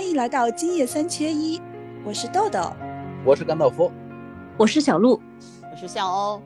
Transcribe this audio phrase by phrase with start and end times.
[0.00, 1.60] 欢迎来到今夜三缺一，
[2.02, 2.72] 我是豆豆，
[3.22, 3.92] 我是甘道夫，
[4.56, 5.20] 我是小鹿，
[5.70, 6.42] 我是小欧。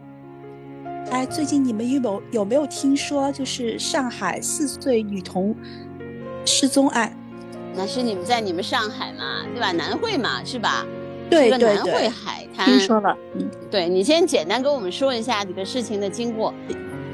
[1.12, 5.54] 哎，最近你们有没有有没有听说，就是上海四岁女童
[6.44, 7.16] 失踪案？
[7.76, 9.70] 那是你们在你们上海嘛，对吧？
[9.70, 10.84] 南汇嘛，是吧？
[11.30, 11.74] 对对对。
[11.76, 12.66] 南汇海滩。
[12.66, 16.52] 听说了，嗯，对你先简单跟我们说一下这个事情的经过。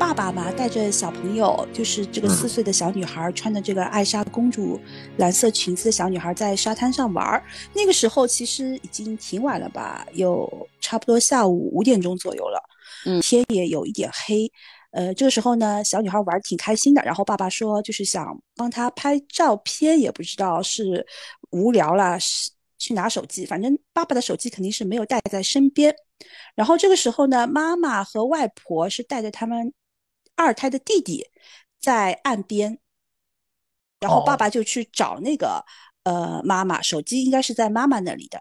[0.01, 4.81] 爸爸嘛，带着小朋友，就是这个四岁的小女孩，穿着这个艾莎公主
[5.19, 7.45] 蓝色裙子的小女孩，在沙滩上玩儿。
[7.75, 12.59] 那个时候其实已经挺晚了吧，有差不多下午五点钟左右了，
[13.05, 14.51] 嗯，天也有一点黑。
[14.93, 17.03] 呃，这个时候呢，小女孩玩挺开心的。
[17.03, 21.07] 然后爸爸说，就是想帮她拍照片，也不知道是
[21.51, 23.45] 无聊了，是去拿手机。
[23.45, 25.95] 反正爸爸的手机肯定是没有带在身边。
[26.55, 29.71] 然后这个时候呢，妈妈和外婆是带着他们。
[30.41, 31.29] 二胎的弟弟
[31.79, 32.79] 在岸边，
[34.01, 35.63] 然后爸爸就去找那个
[36.05, 38.41] 呃妈妈，手机应该是在妈妈那里的。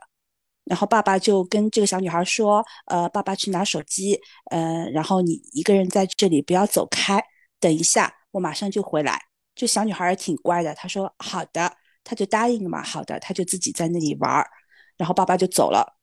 [0.63, 4.17] 然后爸爸就跟这个小女孩说：“呃，爸爸去拿手机，
[4.49, 7.21] 呃，然后你一个人在这里不要走开，
[7.59, 9.21] 等一下我马上就回来。”
[9.53, 12.81] 这小女孩也挺乖的，她说：“好的。”她就答应了嘛。
[12.81, 14.47] 好的，她就自己在那里玩儿，
[14.95, 15.97] 然后爸爸就走了，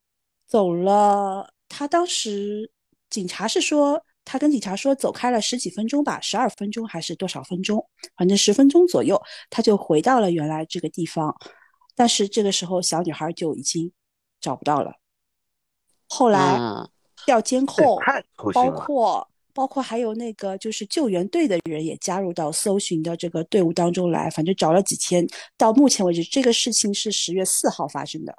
[0.47, 1.55] 走了。
[1.70, 2.70] 他当时
[3.08, 4.05] 警察是说。
[4.27, 7.88] 他跟警察说走开了十几分钟吧，十二分钟还是多少分钟？
[8.16, 11.34] 反正十分钟左右，他就回到了原来这个地方。
[11.94, 13.91] 但是这个时候，小女孩就已经
[14.41, 14.96] 找不到了。
[16.08, 16.58] 后来
[17.24, 17.98] 调监控，
[18.52, 24.28] 包括包括还有那个就是救援队的人也加入到搜寻的这个队伍当中来。
[24.28, 28.36] 反正找了几天，到目前为止，这个事情是十月四号发生的。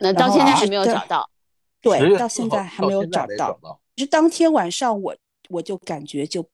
[0.00, 1.28] 那到现在还没有找到？
[1.82, 3.58] 对，到现在还没有找到。
[3.98, 5.16] 是当天晚上，我
[5.48, 6.48] 我就感觉就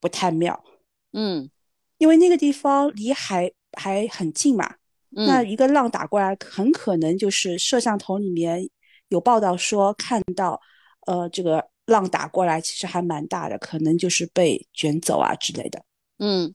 [0.00, 0.64] 不太妙，
[1.12, 1.50] 嗯，
[1.98, 4.76] 因为那个地方离海还很近嘛，
[5.10, 8.68] 那一个浪打过来，很可能就是摄像头里面
[9.08, 10.60] 有报道说看到，
[11.06, 15.84] 呃，这个浪打过来其实还蛮大的，可能就是被卷走啊之类的。
[16.18, 16.54] 嗯，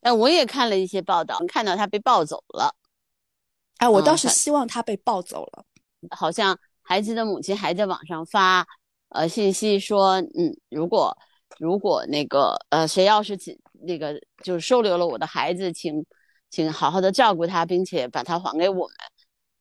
[0.00, 2.74] 哎，我也看了一些报道，看到他被抱走了。
[3.78, 5.64] 哎，我倒是希望他被抱走了。
[6.10, 8.66] 好像孩子的母亲还在网上发。
[9.10, 11.16] 呃，信息说，嗯，如果
[11.58, 16.04] 如果那个呃，谁要是请那个就是收留了我的孩子，请
[16.50, 18.96] 请好好的照顾他，并且把他还给我们。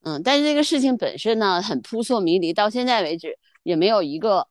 [0.03, 4.47] 嗯，但是这个事情本身呢，很扑朔迷离，到现在为止也没有一个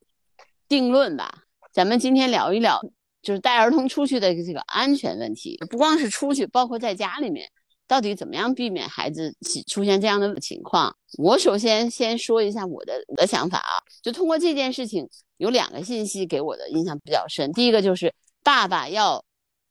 [0.69, 1.45] 定论吧。
[1.73, 2.81] 咱们今天聊一聊，
[3.23, 7.51] 就是带儿童出去的这个安全问题，不光是出去，包括在家里面。
[7.88, 9.34] 到底怎么样避免孩子
[9.69, 10.97] 出现这样的情况？
[11.19, 17.52] 我首先先说一下我的我的想法啊，就通过这件事情，有两个信息给我的印象比较深。
[17.52, 19.24] 第一个就是爸爸要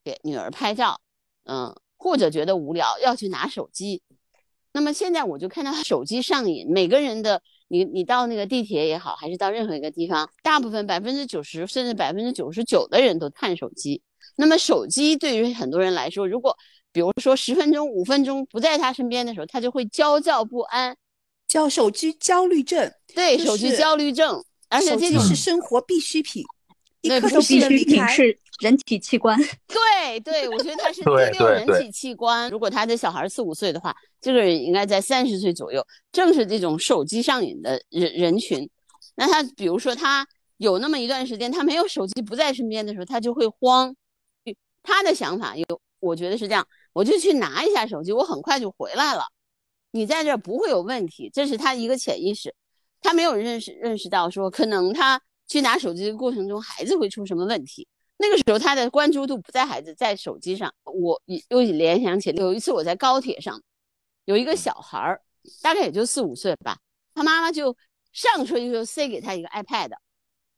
[0.04, 1.00] 给女儿拍照，
[1.44, 4.02] 嗯，或者觉得无聊要去拿手机。
[4.72, 14.02] 那么现在我就看到手机上瘾，每个人的你你到那个地铁也好，还是到任何一个地方，大部分百分之九十甚至百分之九十九的人都看手机。
[14.38, 16.58] 那么手机对于很多人来说，如果
[16.96, 20.96] 比如说十分钟、五分钟不在他身边的时候，他就会焦躁不安，
[21.46, 22.90] 叫手机焦虑症。
[23.14, 26.42] 对，手机焦虑症，而且这是生活必需品，
[27.02, 29.38] 一颗都必需品是人体器官。
[29.68, 32.50] 对对，我觉得他是第六人体器官。
[32.50, 38.70] 如果他的小孩四五岁的话，这个人应该在三十岁左右，正是这种手机上瘾的人人群。
[39.16, 40.26] 那他比如说他
[40.60, 43.94] 有那么一段时间，他没有手机不在身边的时候，他就会慌。
[44.82, 45.66] 他的想法有，
[46.00, 46.66] 我觉得是这样。
[46.96, 49.26] 我就去拿一下手机，我很快就回来了。
[49.92, 52.56] 你在这不会有问题，这是他一个潜意识，
[53.02, 57.86] 他没有认识认识到说可能他去拿手机的过程中孩子会出什么问题。
[58.16, 60.74] 那个时候他的关注度不在孩子，在手机上。
[60.86, 63.62] 我又联想起有一次我在高铁上，
[64.24, 65.22] 有一个小孩儿，
[65.62, 66.78] 大概也就四五岁吧，
[67.14, 67.76] 他妈妈就
[68.14, 69.92] 上车就塞给他一个 iPad，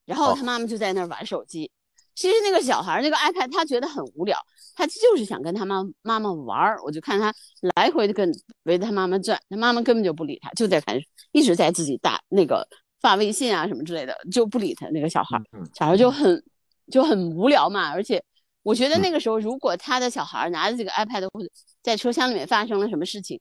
[0.06, 1.72] 然后他妈妈就在那儿玩手机。
[2.18, 4.36] 其实那个小孩那个 iPad 他觉得很无聊。
[4.76, 7.34] 他就是想跟他妈妈妈玩儿，我就看他
[7.75, 8.31] 来回的跟
[8.64, 10.96] 围着他妈妈转，他妈妈根本就不理他，就在看，
[11.31, 12.68] 一直在自己打那个
[13.02, 15.40] 发微信啊什么之类的，就不理他那个小孩，
[15.74, 16.44] 小孩就很
[16.92, 17.92] 就很无聊嘛。
[17.92, 18.24] 而且
[18.62, 21.50] 我觉得那个时候，如果他的小孩拿着这个 iPad 或者
[21.81, 23.40] 在车厢里面发生了什么事情，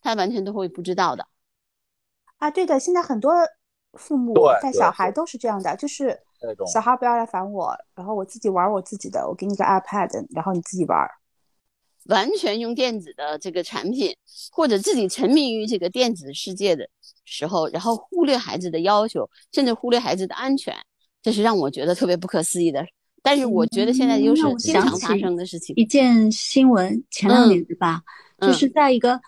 [0.00, 1.24] 他完全都会不知道的。
[2.38, 3.32] 啊，对的，现在很多
[3.92, 6.18] 父母带小孩都是这样的，就是。
[6.72, 9.26] 小孩不要来烦我，然后我自己玩我自己的。
[9.28, 11.08] 我给你个 iPad，然后你自己玩。
[12.06, 14.12] 完全用电子的这个产品，
[14.50, 16.88] 或者自己沉迷于这个电子世界的
[17.24, 20.74] 时候，然后忽略孩子的要求，甚至忽略孩子的安全，
[21.22, 22.84] 这是让我觉得特别不可思议的。
[23.22, 25.76] 但是我觉得现在又是经常发生的事情。
[25.76, 28.02] 一件新闻，前两年对吧，
[28.40, 29.20] 就是在一个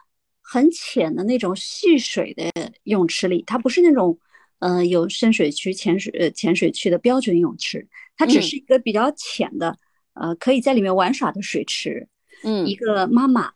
[0.42, 2.50] 很浅的那种蓄水的
[2.82, 4.18] 泳池里，它不是那种
[4.64, 9.76] 呃有深水区、浅水呃浅水区的标准泳池，它只是一个比较浅的
[10.14, 12.08] 呃可以在里面玩耍的水池。
[12.42, 13.50] 嗯，一个妈妈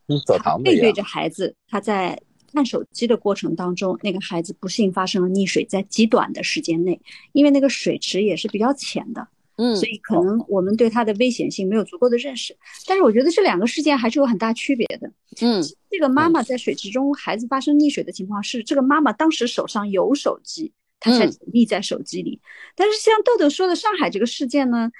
[0.63, 2.21] 背对着孩子，她在
[2.53, 7.01] 看手机的过程当中，那个孩子不幸发生了溺水，在极短的时间内，
[7.33, 9.27] 因为那个水池也是比较浅的。
[9.57, 12.57] 嗯，所以可能我们对它的危险性没有足够的认识，
[12.87, 15.11] 但是我觉得这两个事件还是有很大区别的。
[15.43, 15.61] 嗯，
[15.91, 22.41] 这个妈妈在水池中孩子发生溺水的情况是，这个妈妈当时手上有手机，她才溺在手机里。
[22.75, 24.91] 但是像豆豆说的上海这个事件呢，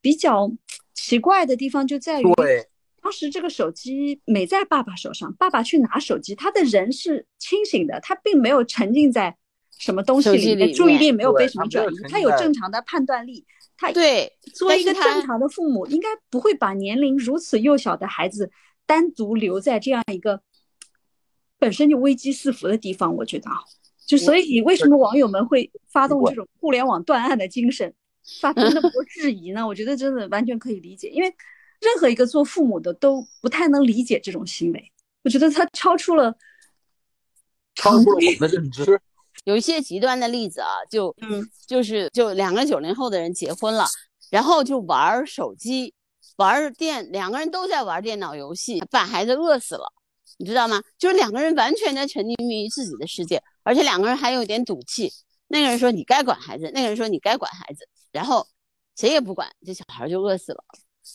[0.00, 0.52] 比较
[0.94, 2.24] 奇怪的地方就在于，
[3.02, 9.36] 当时这个手机没在爸爸手上，爸爸去拿手机，他的人是清醒的，他并没有沉浸在
[9.78, 13.44] 什么东西里面，注意力没有被什么转移，他有正常的判断力。
[13.76, 18.50] 他对作为一个正常的父母，应该不会把年龄如此幼小的孩子
[18.86, 20.40] 单独留在这样一个
[21.58, 23.16] 本身就危机四伏的地方。
[23.16, 23.56] 我觉得啊，
[24.16, 27.92] 就所以为什么网友们会发动这种互联网断案的精神，
[28.40, 29.66] 发出那么多 质疑呢？
[29.66, 31.28] 我觉得真的完全可以理解，因为
[31.80, 34.92] 任何一个做父母的都不太能理解这种行为。
[35.22, 36.34] 我觉得他超出了
[37.74, 39.00] 超出了我们的认知。
[39.44, 43.84] 有一些极端的例子啊，就嗯，就是就两个九零后的人结婚了，
[44.30, 45.92] 然后就玩手机，
[46.36, 49.92] 玩电，两个人都在玩电脑游戏，把孩子饿死了，
[50.38, 50.80] 你知道吗？
[50.96, 55.10] 就是两个人完全在沉浸于自己的世界，而且两个人还有点赌气。
[55.48, 58.46] 那个人说你该管孩子，那个人说你该管孩子，然后
[58.96, 60.64] 谁也不管，这小孩就饿死了。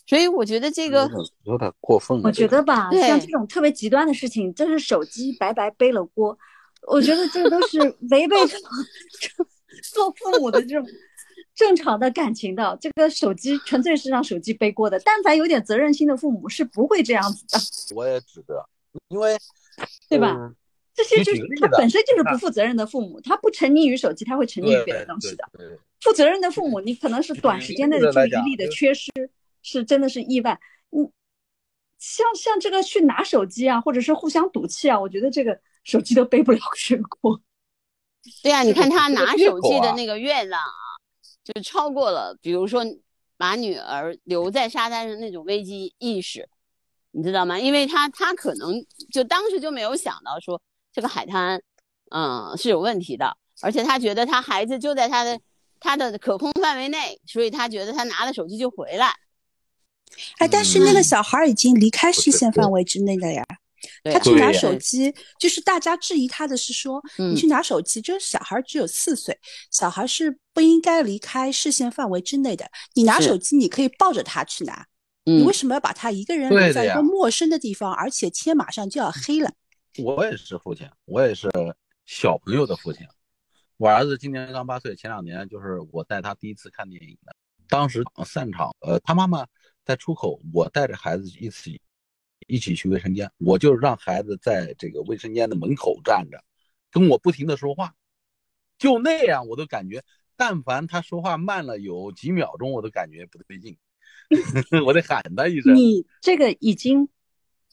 [0.06, 1.10] 所以我觉得这个
[1.42, 2.22] 有点过分了。
[2.24, 6.38] 我觉得吧，像这种特别极端的事情，就是手机白白背了锅。
[6.86, 7.78] 我觉得这都是
[8.10, 8.36] 违背
[9.92, 10.88] 做父母的这种
[11.54, 12.78] 正常的感情的。
[12.80, 14.98] 这个手机纯粹是让手机背锅的。
[15.00, 17.58] 但凡有点责任心的父母是不会这样子的。
[17.96, 18.64] 我也指得，
[19.08, 19.36] 因为
[20.08, 20.54] 对吧？
[21.02, 23.20] 这些就是他本身就是不负责任的父母。
[23.20, 25.48] 他不沉溺于手机，他会沉溺于别的东西的。
[26.00, 29.10] 负责任的父母，你可能是短时间内的注意力的缺失，
[29.62, 30.60] 是真的是意外。
[30.90, 31.10] 嗯，
[31.98, 35.58] 像像这个去拿手机啊，或者是互相赌气啊，我觉得这个。
[35.82, 37.40] 手机都背不了 全锅，
[38.42, 41.00] 对啊，你看他拿手机的那个月亮啊，
[41.42, 42.84] 就超过了，比如说
[43.38, 46.46] 把女儿留在沙滩上那种危机意识，
[47.12, 47.58] 你知道吗？
[47.58, 48.74] 因为他他可能
[49.10, 50.60] 就当时就没有想到说
[50.92, 51.60] 这个海滩，
[52.10, 55.40] 嗯是有问题的，而且他觉得他孩子就在他的
[55.78, 59.14] 他的可控范围内，所以他觉得他拿了手机就回来。
[60.38, 63.44] 哎，但是那个小孩已经离开视线范围之内了呀。
[64.04, 69.38] 他去拿手机，就是大家质疑他的是说，你去拿手机，这小孩只有四岁，
[69.70, 72.70] 小孩是不应该离开视线范围之内的。
[72.92, 74.84] 你拿手机，你可以抱着他去拿，
[75.24, 79.50] 你为什么要把他一个人留在一个陌生的地方，而且天马上就要黑了？
[79.98, 81.48] 我也是父亲，我也是
[82.06, 83.06] 小朋友的父亲。
[83.76, 87.34] 我儿子今年刚八岁，前两年就是我带他第一次看电影的，
[87.68, 89.46] 当时散场，呃，他妈妈
[89.84, 91.80] 在出口，我带着孩子一起。
[92.46, 96.42] 一起去卫生间，我就让孩子在这个卫生间的门口站着，
[96.90, 97.94] 跟我不停的说话，
[98.76, 100.02] 就那样我都感觉，
[100.36, 103.76] 但凡他说话慢了有几秒钟，我都感觉不对劲
[104.84, 105.76] 我得喊他一声。
[105.76, 107.08] 你这个已经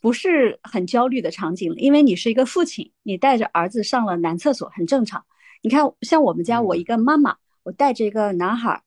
[0.08, 5.22] 不是很焦虑的场景了，因为你是一个父亲，你带着儿子上了男厕所，很正常。
[5.62, 8.82] 你看，像我们家，我一个妈妈，我带着一个男孩，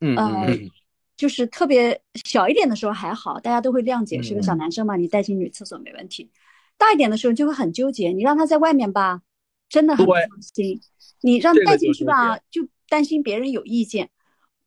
[0.00, 0.70] 嗯嗯。
[1.14, 6.30] 就是特别小一点的时候还好，大家都会谅解，是个小男生嘛，你带进女厕所没问题。
[6.78, 9.20] 大一点的时候就会很纠结，你让他在外面吧，
[9.68, 10.80] 真的很不放心；
[11.20, 14.08] 你让他带进去吧，就担心别人有意见。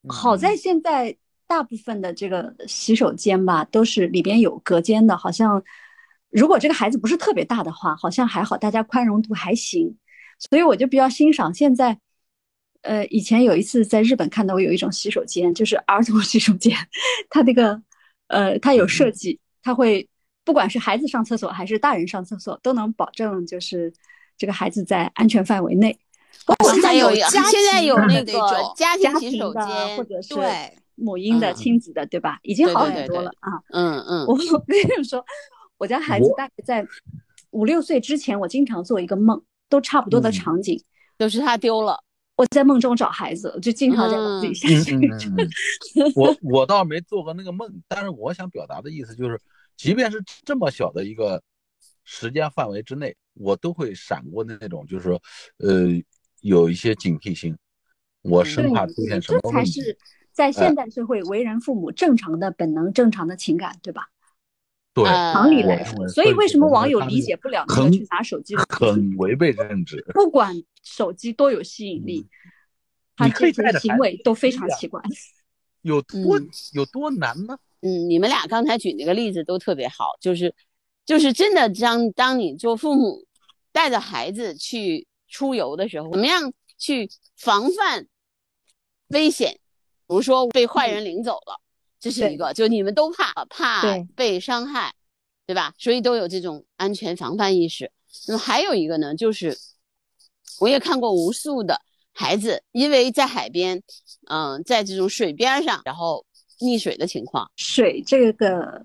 [0.07, 5.63] 好在现在大部分的这个洗手间吧，都是里边有隔间的，好像
[6.35, 9.97] 如果这个孩子不是特别大的话，好像还好，大家宽容度还行。
[10.37, 11.97] 所以我就比较欣赏现在。
[12.81, 16.77] 呃，以前有一次在日本看到，我有一种洗手间，就是 儿童洗手间，
[17.31, 17.81] 它那个，
[18.27, 20.07] 呃，它有设计，它会
[20.43, 23.91] 不管是孩子上厕所还是大人上厕所，都能保证就是
[24.37, 25.97] 这个孩子在安全范围内。
[26.71, 28.33] 现在有现在有那个
[28.75, 30.35] 家庭洗手间，或者是
[30.93, 32.37] 母婴的、亲子的，对吧？
[32.43, 33.51] 已经好很多了啊。
[33.71, 34.25] 嗯嗯。
[34.27, 35.25] 我跟你说，
[35.77, 36.87] 我家孩子大概在
[37.51, 40.81] 五六岁之前，我经常做一个梦，都差不多的场景，
[41.17, 42.01] 都是他丢了。
[42.37, 44.99] 我在梦中找孩子，我就经常在自己下去。
[46.15, 49.39] 我我倒没做过那个梦，但是我想表达的意思就是，
[49.77, 51.41] 即便是这么小的一个
[52.03, 55.21] 时间范围之内，我都会闪过的那种，就是说，
[55.59, 55.87] 呃，
[56.41, 57.57] 有一些警惕心，
[58.21, 59.81] 我生怕出现什么问题。
[59.81, 59.97] 这才是
[60.33, 64.09] 在现代社会为人父母正常的本能、正常的情感，对吧？
[64.95, 68.65] 对，常理来说，所以为什么网友理解不了那个去拿手机的？
[68.69, 70.01] 很违背认知。
[70.15, 72.25] 不管手机多有吸引力，
[73.17, 75.01] 他这些行为都非常奇怪。
[75.81, 76.39] 有多
[76.71, 77.57] 有多难吗？
[77.81, 80.55] 嗯，你们俩刚才举那个例子都特别好，就是
[81.05, 83.25] 就是真的，当当你做父母
[83.73, 88.07] 带着孩子去出游的时候，怎么样去防范
[89.09, 89.59] 危险？
[90.07, 91.59] 比如说被坏人领走了。
[92.05, 93.81] 这是一个，就你们都怕怕
[94.15, 94.93] 被伤害，
[95.47, 95.73] 对吧？
[95.75, 97.91] 所以都有这种安全防范意识。
[98.27, 99.57] 那么还有一个呢，就是
[100.59, 101.81] 我也看过无数的
[102.13, 103.81] 孩子因为在海边，
[104.27, 106.23] 嗯，在这种水边上，然后
[106.59, 107.49] 溺水的情况。
[107.55, 108.83] 水这个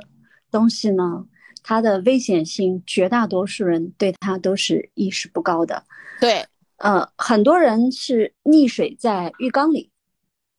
[0.50, 1.22] 东西呢，
[1.62, 5.84] 它的危险性，绝大多数人对它都是意识不高的。
[6.22, 6.42] 对，
[6.78, 9.90] 呃，很多人是溺水在浴缸里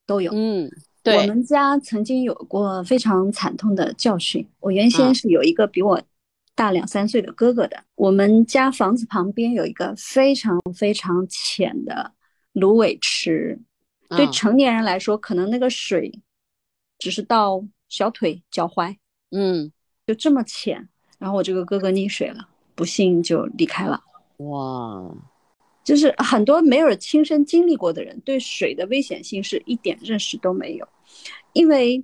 [0.05, 0.31] 都有。
[0.35, 0.69] 嗯。
[1.03, 4.47] 我们家曾经有过非常惨痛的教训。
[4.59, 6.01] 我原先是有一个比我
[6.53, 7.83] 大两三岁的哥哥的。
[7.95, 12.11] 我们家房子旁边有一个非常非常浅的
[12.53, 13.59] 芦苇池，
[14.09, 16.21] 对成年人来说，可能那个水
[16.99, 18.95] 只是到小腿、脚踝，
[19.31, 19.71] 嗯，
[20.05, 20.87] 就这么浅。
[21.17, 24.01] 然后我这个哥哥溺水了，不幸就离开了。
[24.37, 25.11] 哇！
[25.83, 30.87] 就是很多没有亲身经历过的人，对水的危险性是一点认识都没有。
[31.53, 32.03] 因为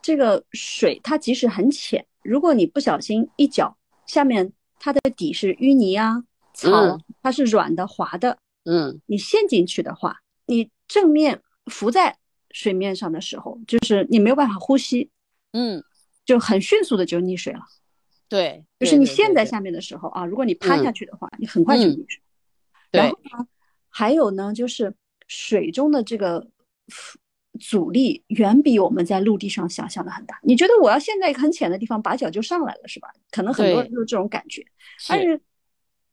[0.00, 6.22] 这个水它即使很浅，如果你不小心一脚，下面它的底是淤泥啊、
[6.54, 10.16] 草，它是软的、滑的，嗯，你陷进去的话，
[10.46, 12.16] 你正面浮在
[12.50, 15.10] 水面上的时候，就是你没有办法呼吸，
[15.52, 15.82] 嗯，
[16.24, 17.60] 就很迅速的就溺水了。
[18.28, 22.21] 对，就是你陷在下面的时候啊，如果你趴下去的话，你很快就溺水。
[22.92, 23.46] 然后呢，
[23.88, 24.94] 还有呢，就是
[25.26, 26.46] 水中的这个
[27.60, 30.38] 阻力远比我们在陆地上想象的很大。
[30.42, 33.08] 你觉得我要陷在一个很浅的地方，把脚就上来了，是吧？
[33.30, 34.64] 可能很多人都有这种感觉。
[35.08, 35.40] 但是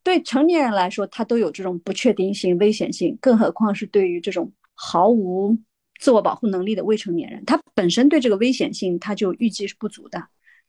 [0.04, 5.58] 对成年人来说，他都有这种不确定性、危险性，更何况是对于这种毫无
[6.00, 10.22] 自我保护能力的未成年人，他本身对这个危险性他就预计是不足的。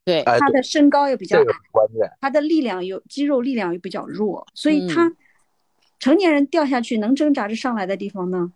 [0.03, 1.45] 对，他的身高又比较矮，
[2.19, 5.11] 他的力量又肌肉力量又比较弱，所以他。
[6.01, 8.51] 成年人掉下去能挣扎着上来的地方呢，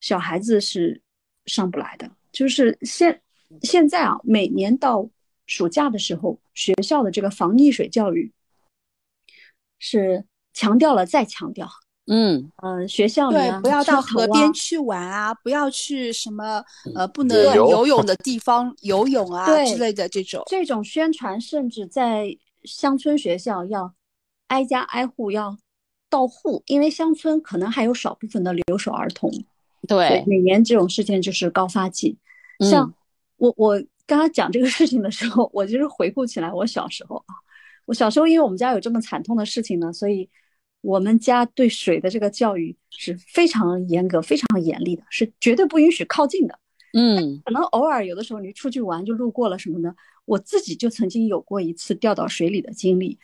[0.00, 1.00] 小孩子是
[1.46, 2.10] 上不来的。
[2.32, 3.22] 就是现
[3.62, 5.08] 现在啊，每年到
[5.46, 8.32] 暑假的时候，学校的这个防溺水教育
[9.78, 11.68] 是强调了再强调。
[12.06, 16.60] 嗯嗯，学校对，不要到河边去玩啊，不要去什么
[16.96, 20.42] 呃不能游泳的地方 游泳啊之类的这种。
[20.46, 23.94] 这种宣传甚至在乡村学校要
[24.48, 25.56] 挨家挨户要。
[26.10, 29.30] 到户，因为乡村可能还有少部分的留守儿童，
[29.88, 32.18] 对，每年这种事件就是高发季。
[32.68, 32.92] 像
[33.36, 37.34] 我我刚刚讲这个事情的时候，我就是回顾起来我小时候啊，
[37.86, 40.28] 我小时候因为我们家有这么惨痛的事情呢，所以
[40.80, 46.58] 我们家对水的这个教育是非常严格、非常严厉的，是绝对不允许靠近的。
[46.92, 53.16] 嗯，可能偶尔有的时候你出去玩就路过了什么的，我自己就曾经有过一次掉到水里的经历。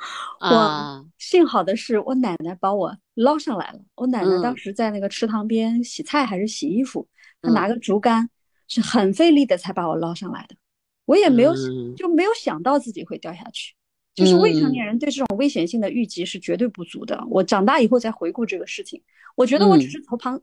[0.40, 3.80] 我幸好的是，我奶奶把我捞上来了。
[3.96, 7.08] 我奶奶当时在那个池塘边洗菜还是洗衣服，
[7.42, 8.28] 她拿个竹竿，
[8.66, 10.56] 是很费力的才把我捞上来的。
[11.04, 11.54] 我也没有
[11.96, 13.74] 就没有想到自己会掉下去。
[14.14, 17.24] 就是未成年人对这种危险性的预计是绝对不足的。
[17.30, 19.00] 我长大以后再回顾这个事情，
[19.36, 20.40] 我觉得我只是从旁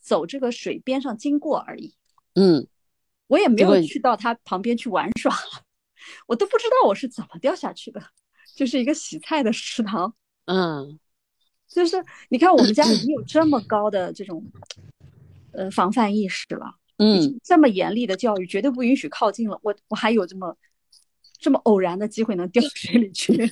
[0.00, 1.94] 走这个水边上经过而已。
[2.36, 2.66] 嗯，
[3.26, 5.30] 我也没有去到他旁边去玩耍，
[6.26, 8.00] 我都不知道我是怎么掉下去的。
[8.58, 10.12] 就是一个洗菜的食堂，
[10.46, 10.98] 嗯，
[11.68, 14.44] 就是你看我们家已经有这么高的这种，
[15.52, 19.56] 呃，防范意识了，嗯，这么严厉的教育，绝对不允许靠近了。
[19.62, 20.56] 我我还有这么
[21.38, 23.32] 这么偶然的机会能掉水里去，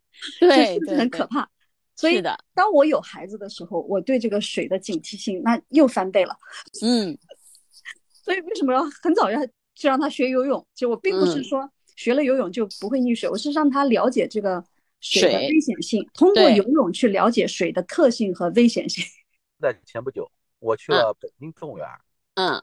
[0.38, 1.50] 对，很可怕。
[1.96, 2.22] 所以，
[2.54, 6.36] 当我有孩子的时候，我对这个水的警惕性那又翻倍了。
[6.80, 7.18] 嗯，
[8.24, 10.64] 所以为什么要很早要去让他学游泳？
[10.76, 11.68] 就我并不是说。
[11.96, 14.64] 学了游泳就不会溺水，我是让他了解这个
[15.00, 19.04] 水的危险性，通过游泳去了解水的特性和危险性。
[19.60, 21.86] 在前不久，我去了北京动物园，
[22.34, 22.62] 嗯，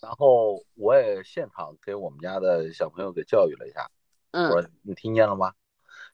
[0.00, 3.90] 然后我也现场给我们家的小朋友给教育了一下，
[4.32, 5.52] 嗯，我说你听见了吗？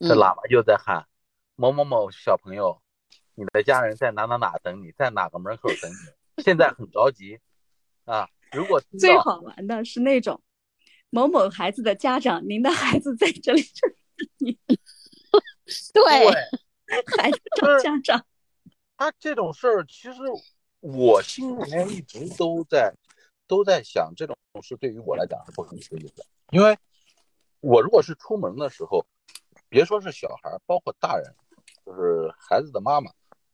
[0.01, 1.07] 这喇叭就在喊
[1.55, 2.81] 某某某小朋友，
[3.35, 7.39] 你的家人在哪哪哪等你，在哪个门口等你，现在很着急
[8.05, 8.29] 啊！
[8.53, 10.41] 如果最好玩的是那种。
[11.17, 13.91] 某某孩子的家长，您的孩子在这里等
[14.37, 14.53] 你。
[15.95, 16.31] 对，
[17.17, 18.27] 孩子找家长。
[18.99, 20.21] 他这种事儿，其实
[20.81, 22.93] 我心里面一直都在
[23.47, 26.23] 都在想，这种事对于我来讲是不可思议的。
[26.51, 26.77] 因为
[27.61, 29.03] 我如果是出门的时候，
[29.71, 31.35] 别说是小孩，包括大人，
[31.87, 33.11] 就是孩子的妈妈，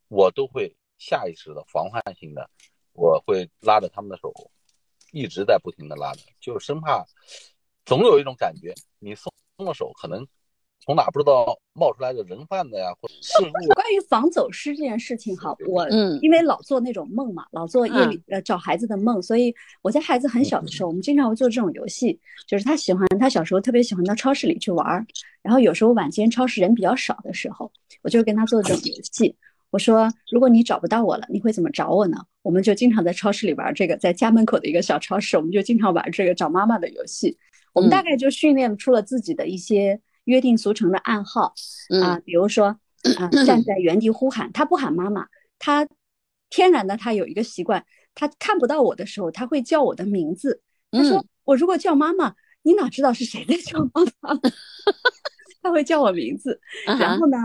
[0.09, 2.50] 我都会下意识的防范性的，
[2.92, 4.33] 我会拉着他们的手，
[5.12, 7.07] 一直在不停的拉着，就生怕
[7.85, 10.27] 总有一种感觉，你松了手，可能。
[10.85, 13.15] 从哪不知道冒出来的人贩子呀，或者
[13.73, 25.07] 关于防走失这件事情，哈，我嗯，因为老做那种梦嘛，老做夜里呃找孩子的梦，所以我家孩子很小的时候，我们经常会做这种游戏，就是他喜欢，他小时候特别喜欢到超市里去玩儿，
[25.41, 27.71] 然后有时候晚间超市人比较少的时候，
[28.03, 29.37] 我就跟他做这种游戏。
[29.71, 32.17] 我说，如果你找不到我了，你会怎么找我呢？
[32.43, 37.39] 我们就经常在超市里玩这个，在家门口的一个小超市，我们就经常玩这个找妈妈的游戏。
[37.73, 40.00] 我们大概就训练出了自己的一些。
[40.26, 41.52] 约定俗成的暗号
[42.00, 42.67] 啊，比如说
[43.19, 45.26] 啊，站在原地呼喊，他不喊妈妈，
[45.59, 45.85] 他
[46.49, 50.62] 天然的他有一个习惯，他看不到我的时候，他会叫我的名字。
[50.93, 54.38] 他说我如果叫妈妈，你哪知道是谁在叫妈妈？
[55.61, 56.61] 他会叫我名字。
[56.87, 57.37] 然后呢，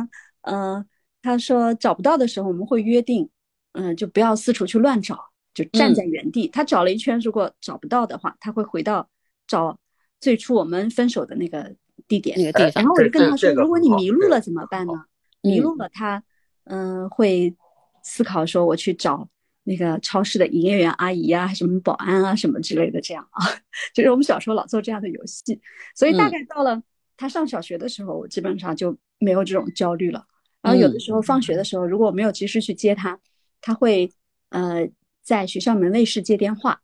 [0.42, 0.86] 呃，
[1.24, 3.28] 他说找不到的时候，我们会约定，
[3.72, 5.18] 嗯，就不要四处去乱找，
[5.56, 6.48] 就站在原地。
[6.48, 9.10] 他找了一圈，如果找不到的话，他会回到
[9.48, 9.80] 找
[10.20, 11.76] 最初我们分手的那个。
[12.08, 14.94] 地点，那个地方然后我就跟他说：“如果你迷路了怎么办呢？
[15.42, 16.24] 迷路了，他
[16.64, 17.54] 嗯会
[18.02, 19.28] 思考说我去找
[19.64, 23.44] 那个超市的营业员阿姨啊，什么保安啊，什么之类的，这样啊，
[23.94, 25.60] 就是我们小时候老做这样的游戏。
[25.96, 26.82] 所以大概到了
[27.18, 30.24] 他上小学的时候，我基本上就没有这种焦虑了。
[30.62, 33.20] 然后有的时候放学的时候，如果我没有及时去接他，
[33.60, 34.10] 他会
[34.52, 34.88] 呃
[35.24, 36.80] 在学校门卫室接电话。”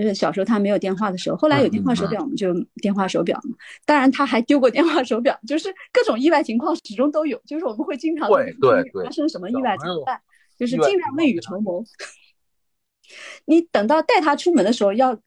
[0.00, 3.56] 就是小时候他没有电话的时候，后来有电话手表，我们就电话手表嘛。
[3.84, 7.40] 当然他还丢过电话手表，就是各种意外情况始终都有。
[7.44, 10.20] 就是我们会经常对对对发生什么意外怎么办？
[10.56, 11.84] 就是尽量未雨绸缪。
[13.46, 15.18] 你等到带他出门的时候，要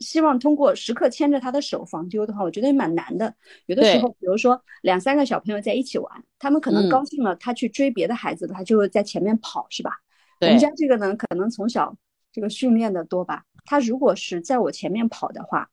[0.00, 3.34] 希望通过时刻牵着他的手防丢的话，我觉得也蛮难的。
[3.66, 9.92] 有的时候，比如说两三个小朋友在一起玩，他们可能高兴了，他去追别的孩子，他就在前面跑，是吧？
[10.40, 11.94] 我们家这个呢，可能从小
[12.32, 13.44] 这个训练的多吧。
[13.64, 15.70] 他如果是在我前面跑的话，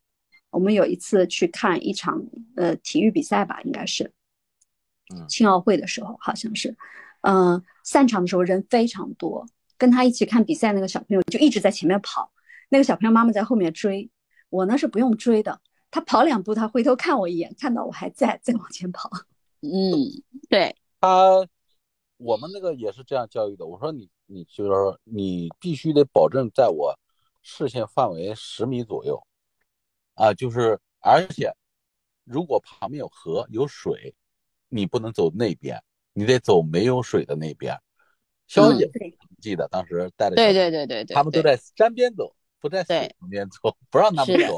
[0.50, 2.22] 我们有一次去看一场
[2.56, 4.12] 呃体育比赛吧，应该是，
[5.28, 6.76] 青奥会的时候好像是，
[7.22, 9.46] 嗯，散场的时候人非常多，
[9.78, 12.32] 跟他一起看比赛那个小朋友就一直在前面跑，
[12.70, 14.10] 那个小朋友妈妈在后面追，
[14.50, 19.10] 我呢是不用追的，他跑两步他回头看我一眼，看到我还在再往前跑，
[19.62, 20.76] 嗯，对。
[21.00, 21.48] 他，
[22.18, 26.98] 我们那个也是这样教育的，我说你你就是说你必须得保证在我。
[27.48, 29.22] 视线范围十米左右，
[30.16, 31.54] 啊，就是而且，
[32.24, 34.16] 如果旁边有河有水，
[34.68, 35.80] 你不能走那边，
[36.14, 37.80] 你得走没有水的那边。
[38.48, 38.90] 肖姐
[39.40, 44.58] 记得当时带着对对对对对，他们都在山边走，不在水旁边走，不让他们走。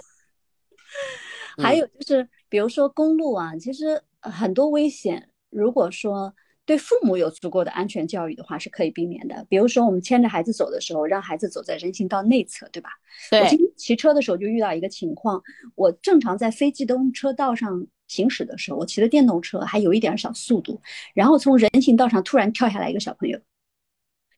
[1.62, 6.34] 还有就是，比如说公路啊，其实很多危险，如果说。
[6.68, 9.46] 对父母有足够的安全教育的话，是可以避免的。
[9.48, 12.90] 比如说，我们牵着孩子走的时候，让孩子走在人行道内侧，对吧？
[13.32, 13.40] 对。
[13.40, 15.42] 我今天骑车的时候就遇到一个情况，
[15.76, 20.82] 我正常在非机动车道上行驶的时候，我骑的电动车还有一点小速度，
[21.14, 23.40] 然后从人行道上突然跳下来一个小朋友。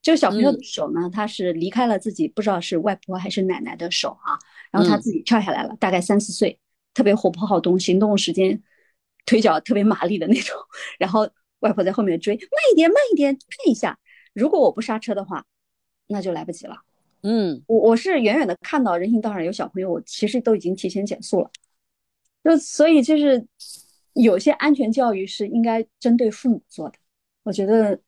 [0.04, 4.38] 这个小朋友的手呢，他是离开了自己不知道是外婆还是奶奶的手啊，
[4.72, 6.60] 然后他自己跳下来了，大概三四岁，
[6.94, 8.62] 特别活泼好动，行动时间
[9.26, 10.56] 腿脚特别麻利的那种，
[11.00, 11.28] 然后。
[11.60, 12.42] 外婆在后面追，慢
[12.72, 13.98] 一点，慢一点，看一下。
[14.34, 15.46] 如果我不刹车的话，
[16.08, 16.78] 那就来不及了。
[17.22, 21.52] 嗯，我我是远远的看到人行道上有小朋友，我其实都已经提前减速了。
[22.44, 23.46] 就所以就是
[24.14, 26.96] 有些安全教育是应该针对父母做的，
[27.44, 28.00] 我觉得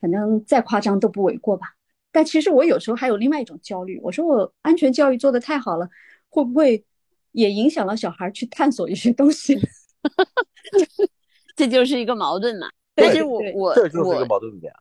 [0.00, 1.74] 反正再夸张都不为过吧。
[2.10, 5.88] 但其实我有时候还有另外一种焦虑，我说我安全教育做的太好了，
[6.28, 6.84] 会不会
[7.32, 9.56] 也影响了小孩去探索一些东西？
[11.54, 12.68] 这就是一个矛盾嘛。
[12.98, 14.26] 但是我我我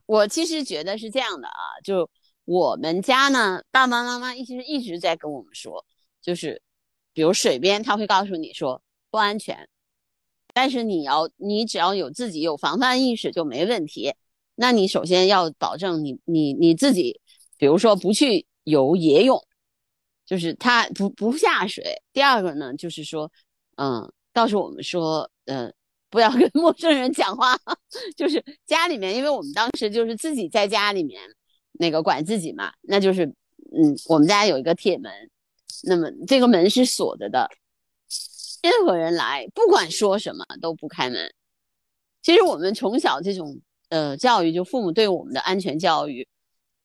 [0.05, 2.09] 我其实觉得是这样的啊，就
[2.45, 5.85] 我们家呢，爸爸妈妈一直一直在跟我们说，
[6.21, 6.61] 就是
[7.11, 9.67] 比如水边，他会告诉你说不安全，
[10.53, 14.13] 但是你要你只要有自己有防范意识就没问题。
[14.55, 17.19] 那你首先要保证你你你自己，
[17.57, 19.45] 比如说不去游野泳，
[20.25, 22.01] 就是他不不下水。
[22.13, 23.29] 第二个呢，就是说，
[23.75, 25.73] 嗯，告诉我们说，嗯。
[26.15, 27.59] 不要跟 陌生人讲话，
[28.15, 31.21] 就是家里面，因为我们当时就是自己在家里面
[31.73, 35.11] 那个管自己嘛，那就是，嗯，我们家有一个铁门，
[35.83, 37.49] 那么这个门是锁着的，
[38.63, 41.33] 任何人来，不管说什么都不开门。
[42.21, 46.25] 其实我们从小这种呃教育，就父母对我们的安全教育，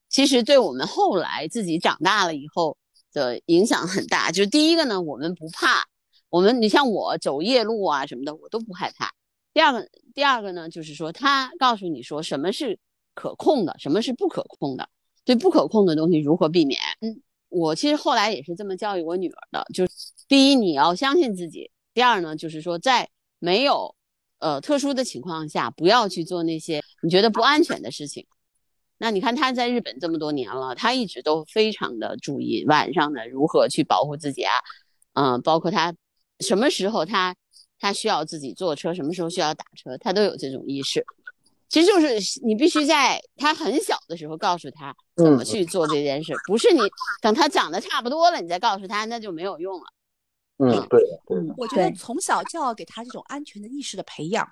[0.09, 2.77] 其实对我们后来自己长大了以后
[3.13, 4.33] 的影响很大。
[4.33, 5.87] 就是第一个呢，我们不怕。
[6.31, 9.13] 我们你像我走夜路啊什么的，我都不害怕。
[9.53, 12.79] 第二个，第二个呢，就是说他告诉你说什么是
[13.15, 14.89] 可控的，什么是不可控的，
[15.25, 16.81] 对不可控的东西如何避免。
[17.01, 19.93] 嗯，我其实后来也是这么教育我女儿的，就是
[20.29, 23.09] 第一你要相信自己，第二呢就是说在
[23.41, 23.93] 没有
[24.39, 28.25] 呃特殊的情况下，不要去做那些你觉得不安全的事情。
[28.99, 34.55] 那你看他在日本这么多年了，他一直都非常的注意晚上的如何去保护自己啊，
[35.15, 35.93] 嗯，包括他
[36.39, 37.35] 什么时候他。
[37.81, 41.05] 他需要自己坐车，什么时候需要打车，他都有这种意识。
[41.69, 46.81] 其实就是你必须在他很小的时候告诉他怎么去做这件事，不是你
[47.23, 49.87] 等他长得差不多了，你再告诉他，那就没有用了。
[50.59, 54.47] 嗯，对，嗯，我觉得从小就要给他这种安全的意识的培养。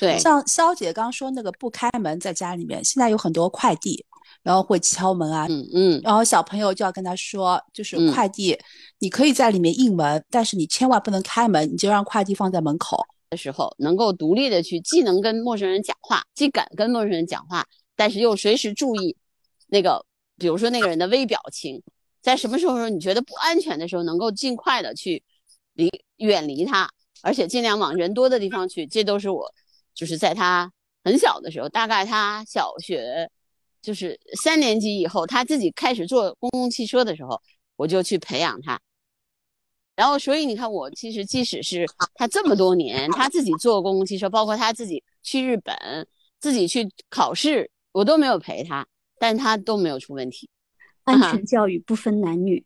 [0.00, 4.04] 对，像肖姐刚说那个不开门在家里面，现在有很多快递。
[4.42, 8.58] 然后会敲门啊，嗯嗯，然后小朋友就要跟他说，就是快递，
[8.98, 12.98] 你可以在里面应门，但是你千万不能开门，你就让快递放在门口
[13.30, 19.16] 的时候，能够独立的去，既能跟陌生人讲话，既敢跟陌生人讲话，但是又随时注意
[19.68, 20.04] 那个，
[20.36, 21.80] 比如说那个人的微表情，
[22.20, 25.22] 在什么时候你觉得不安全的时候，能够尽快的去
[25.74, 26.90] 离远离他，
[27.22, 29.54] 而且尽量往人多的地方去，这都是我
[29.94, 30.72] 就是在他
[31.04, 33.30] 很小的时候，大概他小学。
[33.82, 37.38] 就是三年级以后，他自己开始坐公共汽车的时候，
[37.76, 38.80] 我就去培养他。
[39.94, 45.76] 然后，所以你看，我其实即使是他这么多年，他自己坐公共汽车，包括他自己去日本、
[46.40, 48.86] 自己去考试，我都没有陪他，
[49.18, 50.48] 但他都没有出问题。
[51.04, 52.64] 安全教育不分男女。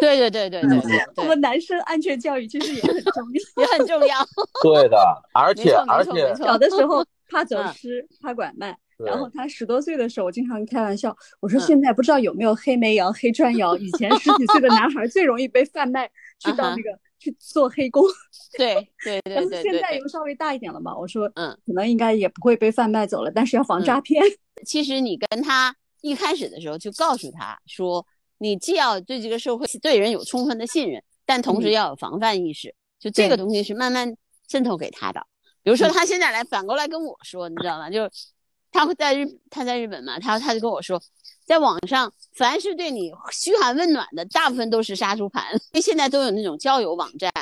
[0.00, 3.22] 对对对对对对，我们男生安全教育其实也很重
[3.54, 4.26] 要，也很重要。
[4.62, 8.76] 对的，而且而且小的时候 怕走失，怕拐卖。
[9.04, 13.76] 然后他十多岁的时候，我经常开玩笑，我说现在不知道有没有黑煤窑、黑砖窑。
[13.76, 18.02] 以前十几岁的男孩最容易被贩卖， 去到那个去做黑工。
[18.56, 19.34] 对对对对。
[19.36, 24.20] 但是现在又稍微大一点了嘛，我说嗯，可能应该也不会被贩卖走了，但是要防诈骗。
[24.66, 28.04] 其实你跟他一开始的时候就告诉他说，
[28.38, 32.74] 你既要对这个社会对人有充分的信任，但同时要有防范意识。
[32.98, 34.12] 就这个东西是慢慢
[34.48, 35.24] 渗透给他的。
[35.62, 37.88] 比如说他现在来反过来跟我说，你知道吗？
[37.88, 38.10] 就。
[38.70, 41.00] 他会在日，他在日本嘛，他他就跟我说，
[41.44, 45.44] 在网上，凡是对你嘘寒问暖的，大部分都是杀猪盘。
[45.54, 47.32] 因为现在都有那种交友网站，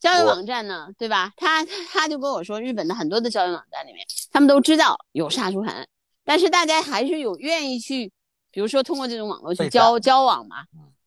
[0.00, 1.32] 交友网站呢，对吧？
[1.36, 5.86] 他他就跟我说，日本的很多的交友网站里面，他们都知道有杀猪盘，
[6.24, 8.10] 但是大家还是有愿意去，
[8.50, 10.56] 比如说通过这种网络去交交往嘛。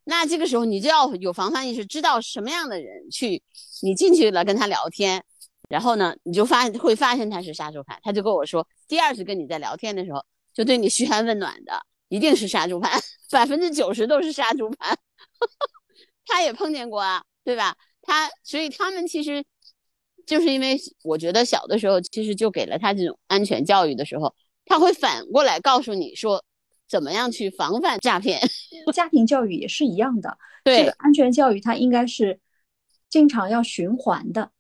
[0.04, 3.44] 那这个时候你就要有防范意识，知道什么样的人去，
[3.84, 5.24] 你进去了跟他聊天。
[5.72, 13.00] 然后呢，你就发会发现他是杀猪盘，他就跟我说，第二次跟你在聊天的时候，就对你嘘寒问暖的，一定是杀猪盘，
[13.32, 14.98] 百分之九十都是杀猪盘。
[16.28, 17.76] 他也碰见过啊，对吧？
[18.02, 19.44] 他所以他们其实
[20.26, 26.44] 就是因为我觉得小的时候其实就给了他这种安全教育的时候，他会反过来告诉你说，
[26.88, 28.42] 怎么样去防范诈骗。
[28.94, 32.40] 家庭教育也是一样的，对这个安全教育，它应该是
[33.10, 34.52] 经常要循环的。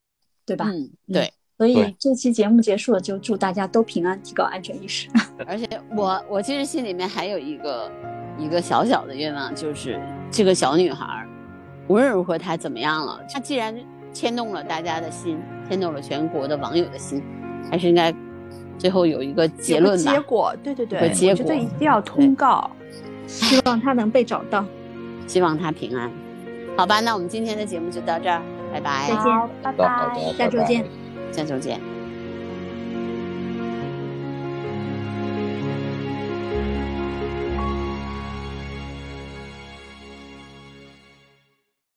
[0.52, 0.66] 对吧？
[0.68, 1.32] 嗯，对。
[1.58, 5.08] 所以这期节目结束了，就祝大家都平安，提高安全意识。
[5.46, 7.92] 而且我我其实心里面还有一个
[8.40, 11.06] 一个小小的愿望，就是这个小女孩，
[11.88, 13.76] 无论如何她怎么样了，她既然
[14.12, 17.22] 牵动了大家的心，牵动了全国的网友的心，
[17.70, 18.12] 还是应该
[18.80, 20.14] 最后有一个结论吧。
[20.14, 22.72] 结果，对对对，结果一定要通告，
[23.28, 24.66] 希望她能被找到，
[25.28, 26.10] 希望她平安。
[26.76, 28.42] 好吧，那我们今天的节目就到这儿。
[28.72, 30.86] 拜拜，再见，拜拜，下周见，
[31.32, 32.01] 下周见。